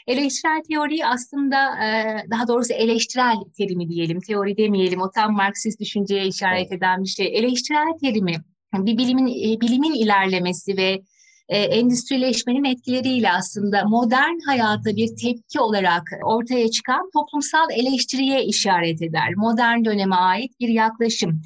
[0.08, 5.00] Eleştirel teori aslında e, daha doğrusu eleştirel terimi diyelim, teori demeyelim.
[5.00, 7.38] O tam Marksist düşünceye işaret eden bir şey.
[7.38, 8.34] Eleştirel terimi
[8.74, 11.02] bir bilimin e, bilimin ilerlemesi ve
[11.48, 19.34] e, endüstrileşmenin etkileriyle aslında modern hayata bir tepki olarak ortaya çıkan toplumsal eleştiriye işaret eder.
[19.36, 21.42] Modern döneme ait bir yaklaşım.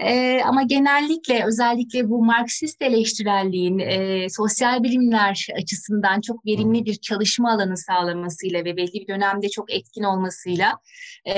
[0.00, 7.52] E, ama genellikle özellikle bu Marksist eleştirelliğin e, sosyal bilimler açısından çok verimli bir çalışma
[7.52, 10.78] alanı sağlamasıyla ve belli bir dönemde çok etkin olmasıyla
[11.26, 11.34] e,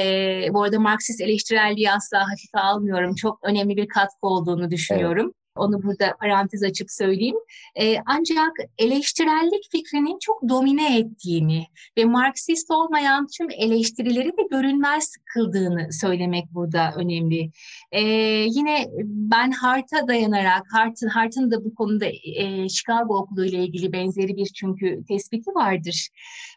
[0.52, 3.14] bu arada Marksist eleştirelliği asla hafife almıyorum.
[3.14, 5.32] Çok önemli bir katkı olduğunu düşünüyorum.
[5.56, 7.36] Onu burada parantez açıp söyleyeyim.
[7.80, 11.66] E, ancak eleştirellik fikrinin çok domine ettiğini
[11.98, 17.50] ve Marksist olmayan tüm eleştirileri de görünmez kıldığını söylemek burada önemli.
[17.92, 18.00] E,
[18.48, 24.36] yine ben Hart'a dayanarak, Hart'ın Hart'ın da bu konuda e, Chicago Okulu ile ilgili benzeri
[24.36, 26.08] bir çünkü tespiti vardır.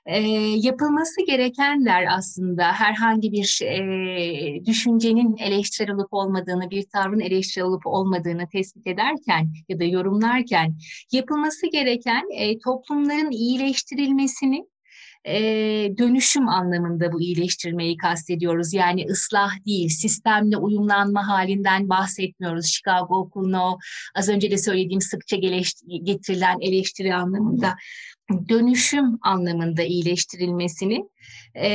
[0.05, 0.19] E,
[0.55, 8.47] yapılması gerekenler aslında herhangi bir e, düşüncenin eleştirel olup olmadığını, bir tavrın eleştirel olup olmadığını
[8.49, 10.77] tespit ederken ya da yorumlarken
[11.11, 14.65] yapılması gereken e, toplumların iyileştirilmesini
[15.25, 15.35] e,
[15.97, 18.73] dönüşüm anlamında bu iyileştirmeyi kastediyoruz.
[18.73, 22.65] Yani ıslah değil, sistemle uyumlanma halinden bahsetmiyoruz.
[22.65, 23.77] Chicago okuluna
[24.15, 25.35] az önce de söylediğim sıkça
[26.03, 27.75] getirilen eleştiri anlamında
[28.49, 31.05] dönüşüm anlamında iyileştirilmesini
[31.55, 31.67] e,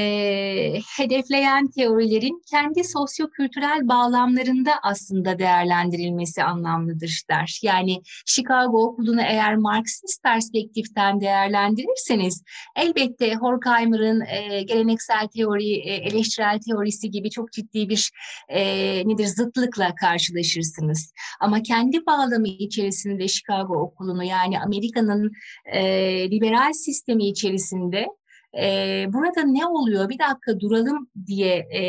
[0.96, 7.58] hedefleyen teorilerin kendi sosyokültürel bağlamlarında aslında değerlendirilmesi anlamlıdır der.
[7.62, 12.42] Yani Chicago Okulu'nu eğer Marksist perspektiften değerlendirirseniz
[12.76, 18.10] elbette Horkheimer'ın e, geleneksel teori, e, eleştirel teorisi gibi çok ciddi bir
[18.48, 18.62] e,
[19.08, 21.12] nedir zıtlıkla karşılaşırsınız.
[21.40, 25.32] Ama kendi bağlamı içerisinde Chicago Okulu'nu yani Amerika'nın
[25.72, 25.80] e,
[26.40, 28.06] liberal sistemi içerisinde
[28.60, 30.08] e, burada ne oluyor?
[30.08, 31.82] Bir dakika duralım diye e,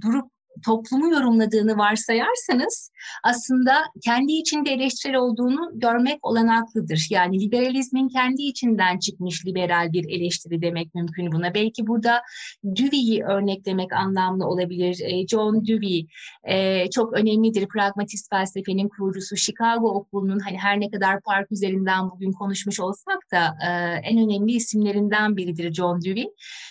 [0.00, 0.30] durup
[0.64, 2.90] toplumu yorumladığını varsayarsanız
[3.24, 3.72] aslında
[4.04, 7.06] kendi içinde eleştirel olduğunu görmek olanaklıdır.
[7.10, 11.54] Yani liberalizmin kendi içinden çıkmış liberal bir eleştiri demek mümkün buna.
[11.54, 12.22] Belki burada
[12.64, 15.00] Dewey'i örneklemek anlamlı olabilir.
[15.04, 16.06] E, John Dewey
[16.44, 17.68] e, çok önemlidir.
[17.68, 23.54] Pragmatist felsefenin kurucusu Chicago Okulu'nun hani her ne kadar park üzerinden bugün konuşmuş olsak da
[23.68, 23.70] e,
[24.04, 26.28] en önemli isimlerinden biridir John Dewey.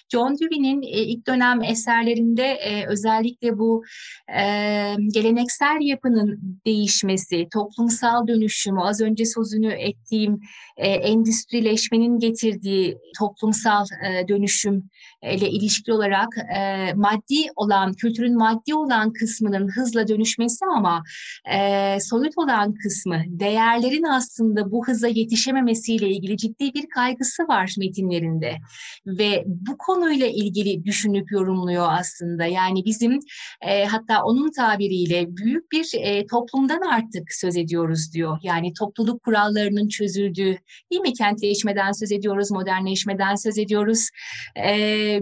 [0.09, 3.76] John Dewey'nin ilk dönem eserlerinde özellikle bu
[4.39, 4.43] e,
[5.13, 10.39] geleneksel yapının değişmesi, toplumsal dönüşümü, az önce sözünü ettiğim
[10.77, 14.89] e, endüstrileşmenin getirdiği toplumsal e, dönüşüm
[15.23, 21.03] ile ilişkili olarak e, maddi olan, kültürün maddi olan kısmının hızla dönüşmesi ama
[21.53, 28.55] e, soyut olan kısmı, değerlerin aslında bu hıza yetişememesiyle ilgili ciddi bir kaygısı var metinlerinde.
[29.05, 32.45] Ve bu konuyla ilgili düşünüp yorumluyor aslında.
[32.45, 33.19] Yani bizim
[33.67, 38.37] e, hatta onun tabiriyle büyük bir e, toplumdan artık söz ediyoruz diyor.
[38.43, 40.57] Yani topluluk kurallarının çözüldüğü,
[40.91, 41.13] değil mi?
[41.13, 44.09] Kentleşmeden söz ediyoruz, modernleşmeden söz ediyoruz.
[44.57, 44.71] E,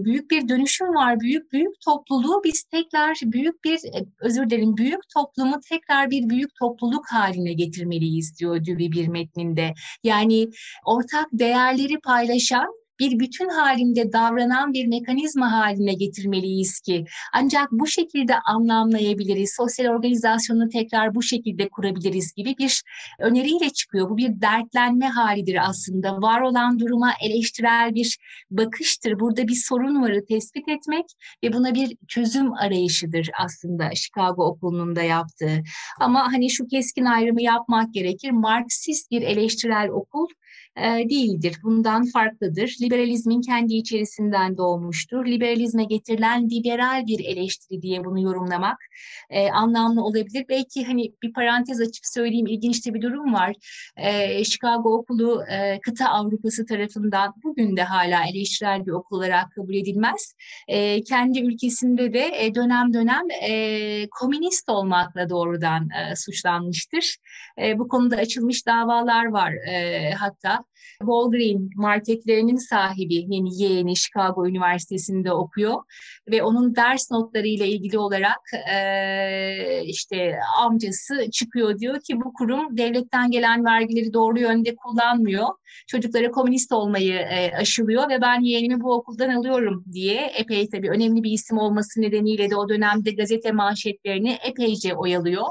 [0.04, 1.20] büyük bir dönüşüm var.
[1.20, 6.50] Büyük büyük topluluğu biz tekrar büyük bir e, özür dilerim büyük toplumu tekrar bir büyük
[6.60, 9.74] topluluk haline getirmeliyiz diyor Dewey bir metninde.
[10.04, 10.48] Yani
[10.84, 18.38] ortak değerleri paylaşan bir bütün halinde davranan bir mekanizma haline getirmeliyiz ki ancak bu şekilde
[18.38, 22.82] anlamlayabiliriz, sosyal organizasyonu tekrar bu şekilde kurabiliriz gibi bir
[23.18, 24.10] öneriyle çıkıyor.
[24.10, 26.22] Bu bir dertlenme halidir aslında.
[26.22, 28.18] Var olan duruma eleştirel bir
[28.50, 29.20] bakıştır.
[29.20, 31.04] Burada bir sorun varı tespit etmek
[31.44, 35.62] ve buna bir çözüm arayışıdır aslında Chicago Okulu'nun da yaptığı.
[36.00, 38.30] Ama hani şu keskin ayrımı yapmak gerekir.
[38.30, 40.26] Marksist bir eleştirel okul
[40.76, 41.56] e, değildir.
[41.62, 42.76] Bundan farklıdır.
[42.82, 45.26] Liberalizmin kendi içerisinden doğmuştur.
[45.26, 48.78] Liberalizme getirilen liberal bir eleştiri diye bunu yorumlamak
[49.30, 50.44] e, anlamlı olabilir.
[50.48, 53.54] Belki hani bir parantez açıp söyleyeyim ilginç bir durum var.
[53.96, 59.74] E, Chicago Okulu e, kıta Avrupası tarafından bugün de hala eleştirel bir okul olarak kabul
[59.74, 60.34] edilmez.
[60.68, 67.16] E, kendi ülkesinde de e, dönem dönem e, komünist olmakla doğrudan e, suçlanmıştır.
[67.62, 70.65] E, bu konuda açılmış davalar var e, hatta.
[70.98, 75.82] Walgreen marketlerinin sahibi yeni yeğeni Chicago Üniversitesi'nde okuyor.
[76.30, 78.40] Ve onun ders notlarıyla ilgili olarak
[78.74, 85.48] e, işte amcası çıkıyor diyor ki bu kurum devletten gelen vergileri doğru yönde kullanmıyor.
[85.86, 89.84] Çocuklara komünist olmayı e, aşılıyor ve ben yeğenimi bu okuldan alıyorum.
[89.92, 95.46] diye epey tabii önemli bir isim olması nedeniyle de o dönemde gazete manşetlerini epeyce oyalıyor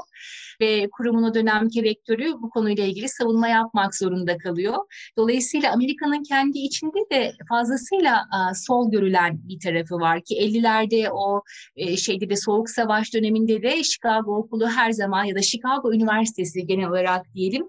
[0.60, 4.76] ve kurumun o dönemki rektörü bu konuyla ilgili savunma yapmak zorunda kalıyor.
[5.16, 11.42] Dolayısıyla Amerika'nın kendi içinde de fazlasıyla sol görülen bir tarafı var ki 50'lerde o
[11.76, 16.66] e, şeyde de Soğuk Savaş döneminde de Chicago Okulu her zaman ya da Chicago Üniversitesi
[16.66, 17.66] genel olarak diyelim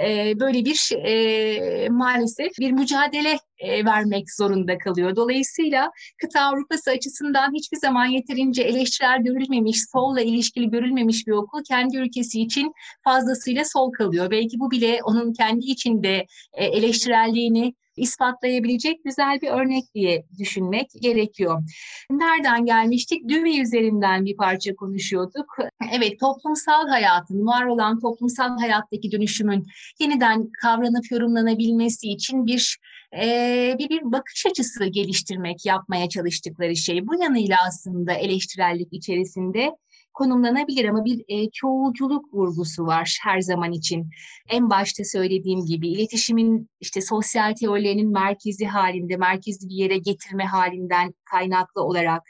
[0.00, 5.16] e, böyle bir e, maalesef bir mücadele e, vermek zorunda kalıyor.
[5.16, 5.90] Dolayısıyla
[6.20, 12.42] kıta Avrupası açısından hiçbir zaman yeterince eleştirel görülmemiş, solla ilişkili görülmemiş bir okul kendi ülkesi
[12.42, 12.72] için
[13.04, 14.30] fazlasıyla sol kalıyor.
[14.30, 21.62] Belki bu bile onun kendi içinde e, eleştirelliğini ispatlayabilecek güzel bir örnek diye düşünmek gerekiyor.
[22.10, 23.28] Nereden gelmiştik?
[23.28, 25.56] Dewey üzerinden bir parça konuşuyorduk.
[25.92, 29.66] Evet, toplumsal hayatın, var olan toplumsal hayattaki dönüşümün
[30.00, 32.78] yeniden kavranıp yorumlanabilmesi için bir
[33.16, 37.06] e, bir, bir bakış açısı geliştirmek, yapmaya çalıştıkları şey.
[37.06, 39.70] Bu yanıyla aslında eleştirellik içerisinde
[40.18, 44.10] konumlanabilir ama bir e, çoğulculuk vurgusu var her zaman için.
[44.48, 51.14] En başta söylediğim gibi iletişimin işte sosyal teorilerinin merkezi halinde, merkezli bir yere getirme halinden
[51.30, 52.22] kaynaklı olarak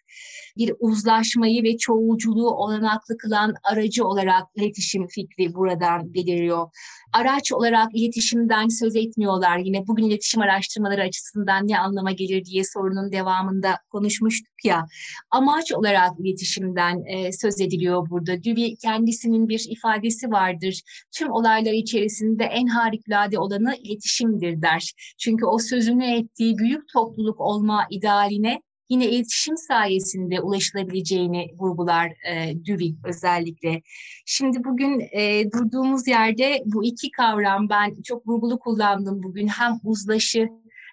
[0.57, 6.69] bir uzlaşmayı ve çoğulculuğu olanaklı kılan aracı olarak iletişim fikri buradan beliriyor.
[7.13, 9.59] Araç olarak iletişimden söz etmiyorlar.
[9.59, 14.87] Yine bugün iletişim araştırmaları açısından ne anlama gelir diye sorunun devamında konuşmuştuk ya.
[15.31, 18.45] Amaç olarak iletişimden e, söz ediliyor ediliyor burada.
[18.45, 20.83] Dewey kendisinin bir ifadesi vardır.
[21.13, 24.93] Tüm olaylar içerisinde en harikulade olanı iletişimdir der.
[25.19, 32.97] Çünkü o sözünü ettiği büyük topluluk olma idealine yine iletişim sayesinde ulaşılabileceğini vurgular e, Dewey
[33.05, 33.83] özellikle.
[34.27, 40.49] Şimdi bugün e, durduğumuz yerde bu iki kavram ben çok vurgulu kullandım bugün hem uzlaşı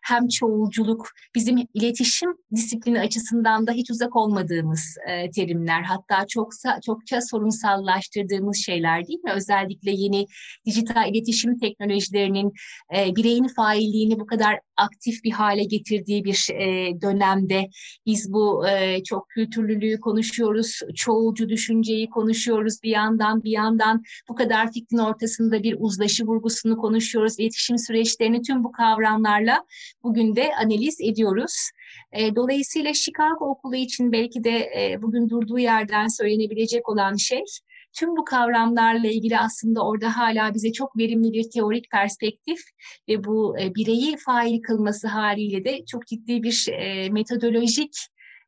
[0.05, 5.81] hem çoğulculuk bizim iletişim disiplini açısından da hiç uzak olmadığımız e, terimler.
[5.81, 9.31] Hatta çoksa çokça sorunsallaştırdığımız şeyler değil mi?
[9.35, 10.25] Özellikle yeni
[10.65, 12.53] dijital iletişim teknolojilerinin
[12.97, 17.69] e, bireyin failliğini bu kadar aktif bir hale getirdiği bir e, dönemde
[18.05, 24.71] biz bu e, çok kültürlülüğü konuşuyoruz, çoğulcu düşünceyi konuşuyoruz bir yandan bir yandan bu kadar
[24.71, 29.65] fikrin ortasında bir uzlaşı vurgusunu konuşuyoruz, iletişim süreçlerini tüm bu kavramlarla
[30.05, 31.69] bugün de analiz ediyoruz.
[32.13, 37.43] E, dolayısıyla Chicago Okulu için belki de e, bugün durduğu yerden söylenebilecek olan şey
[37.93, 42.59] tüm bu kavramlarla ilgili aslında orada hala bize çok verimli bir teorik perspektif
[43.09, 47.93] ve bu e, bireyi fail kılması haliyle de çok ciddi bir e, metodolojik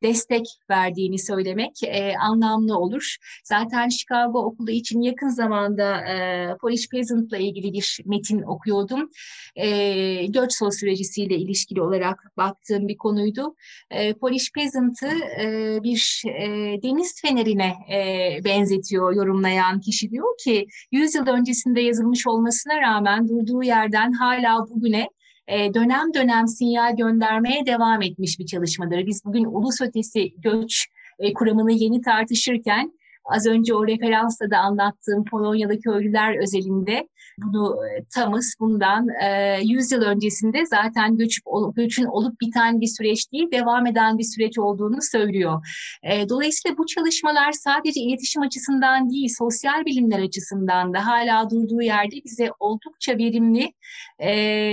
[0.02, 3.16] destek verdiğini söylemek e, anlamlı olur.
[3.44, 9.10] Zaten Chicago Okulu için yakın zamanda e, Polish Peasant'la ilgili bir metin okuyordum.
[9.56, 13.54] E, göç sosyolojisiyle ilişkili olarak baktığım bir konuydu.
[13.90, 16.46] E, Polish Peasant'ı e, bir e,
[16.82, 23.62] deniz fenerine e, benzetiyor yorumlayan kişi diyor ki 100 yıl öncesinde yazılmış olmasına rağmen durduğu
[23.62, 25.08] yerden hala bugüne
[25.48, 29.06] e, dönem dönem sinyal göndermeye devam etmiş bir çalışmadır.
[29.06, 30.86] Biz bugün ulus ötesi göç
[31.18, 32.92] e, kuramını yeni tartışırken
[33.24, 37.08] az önce o referansla da anlattığım Polonyalı köylüler özelinde
[37.42, 41.40] bunu e, tamız bundan e, 100 yıl öncesinde zaten göç,
[41.76, 45.66] göçün olup biten bir süreç değil, devam eden bir süreç olduğunu söylüyor.
[46.02, 52.16] E, dolayısıyla bu çalışmalar sadece iletişim açısından değil, sosyal bilimler açısından da hala durduğu yerde
[52.24, 53.72] bize oldukça verimli,
[54.18, 54.30] e,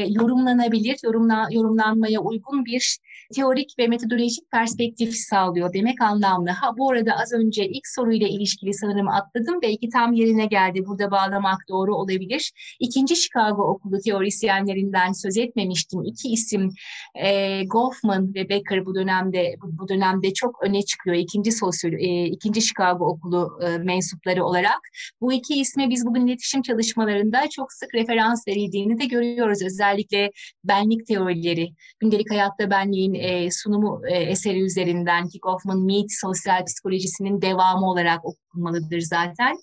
[0.10, 2.98] yorumlanabilir, yorumla, yorumlanmaya uygun bir
[3.36, 6.50] teorik ve metodolojik perspektif sağlıyor demek anlamlı.
[6.50, 9.62] Ha bu arada az önce ilk soruyla ilişkili sanırım atladım.
[9.62, 10.86] Belki tam yerine geldi.
[10.86, 12.52] Burada bağlamak doğru olabilir.
[12.80, 16.04] İkinci Chicago Okulu teorisyenlerinden söz etmemiştim.
[16.04, 16.70] İki isim
[17.16, 21.16] e, Goffman ve Becker bu dönemde bu, dönemde çok öne çıkıyor.
[21.16, 24.80] İkinci sosyal e, ikinci Chicago Okulu e, mensupları olarak.
[25.22, 29.62] Bu iki isme biz bugün iletişim çalışmalarında çok sık referans verildiğini de görüyoruz.
[29.62, 30.32] Özellikle
[30.64, 31.70] benlik teorileri,
[32.00, 38.26] gündelik hayatta benliğin e, sunumu e, eseri üzerinden ki Goffman Mead sosyal psikolojisinin devamı olarak
[38.26, 39.58] okunmalıdır zaten.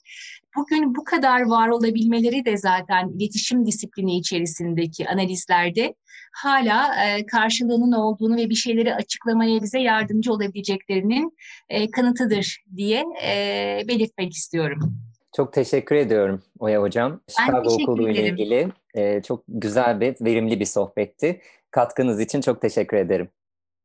[0.57, 5.95] Bugün bu kadar var olabilmeleri de zaten iletişim disiplini içerisindeki analizlerde
[6.33, 11.37] hala e, karşılığının olduğunu ve bir şeyleri açıklamaya bize yardımcı olabileceklerinin
[11.69, 14.95] e, kanıtıdır diye e, belirtmek istiyorum.
[15.37, 17.21] Çok teşekkür ediyorum Oya Hocam.
[17.29, 21.41] Chicago Okulu ile ilgili e, çok güzel ve verimli bir sohbetti.
[21.71, 23.29] Katkınız için çok teşekkür ederim.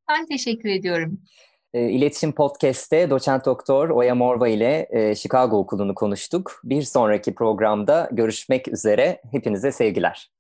[0.10, 1.22] Ben teşekkür ediyorum.
[1.74, 6.62] E, İletişim Podcast'te doçent doktor Oya Morva ile e, Chicago Okulu'nu konuştuk.
[6.64, 9.22] Bir sonraki programda görüşmek üzere.
[9.32, 10.32] Hepinize sevgiler.